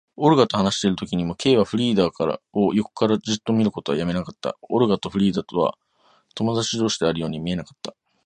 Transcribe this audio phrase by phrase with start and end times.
[0.15, 2.09] オルガと話しているときにも、Ｋ はフリーダ
[2.53, 4.57] を横からじっと見ることをやめなかった。
[4.63, 5.75] オルガとフリーダとは
[6.33, 7.95] 友だち同士であるようには見えなかった。